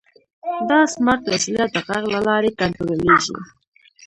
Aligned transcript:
دا 0.69 0.79
سمارټ 0.93 1.21
وسیله 1.33 1.65
د 1.73 1.75
غږ 1.87 2.03
له 2.15 2.19
لارې 2.27 2.51
کنټرولېږي. 2.59 3.35